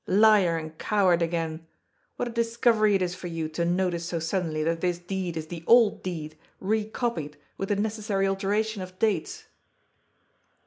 Liar 0.07 0.57
and 0.57 0.75
coward 0.79 1.21
again. 1.21 1.67
What 2.15 2.27
a 2.29 2.31
discovery 2.31 2.95
it 2.95 3.03
is 3.03 3.13
for 3.13 3.27
you 3.27 3.47
to 3.49 3.63
notice 3.63 4.03
so 4.03 4.17
suddenly 4.17 4.63
that 4.63 4.81
this 4.81 4.97
deed 4.97 5.37
is 5.37 5.45
the 5.45 5.63
old 5.67 6.01
deed 6.01 6.39
recopied 6.59 7.37
with 7.55 7.69
the 7.69 7.75
necessary 7.75 8.25
alteration 8.27 8.81
of 8.81 8.97
dates 8.97 9.45